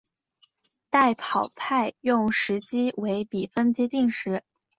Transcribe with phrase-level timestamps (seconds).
[0.89, 4.43] 代跑派用时机为比分接近时。